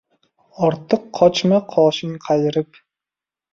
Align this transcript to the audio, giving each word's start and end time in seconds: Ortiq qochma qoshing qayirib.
Ortiq 0.67 1.05
qochma 1.19 1.61
qoshing 1.75 2.17
qayirib. 2.27 2.83